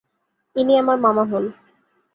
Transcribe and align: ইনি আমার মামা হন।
ইনি 0.55 0.73
আমার 0.81 0.97
মামা 0.99 1.23
হন। 1.31 1.43